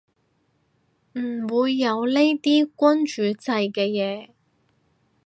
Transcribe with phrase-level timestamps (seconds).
[1.13, 4.31] 唔會有呢啲君主制嘅嘢